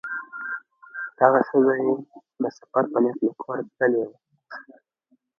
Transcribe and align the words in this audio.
دغه 1.19 1.39
ښځه 1.49 1.73
یې 1.83 1.93
د 2.41 2.43
سفر 2.57 2.83
په 2.91 2.97
نیت 3.03 3.17
له 3.25 3.31
کوره 3.41 3.63
تللې 3.77 4.03
وه. 4.09 4.17